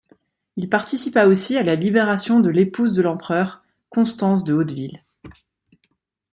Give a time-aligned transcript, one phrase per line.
[0.57, 5.03] Il participa aussi à la libération de l'épouse de l'empereur, Constance de Hauteville.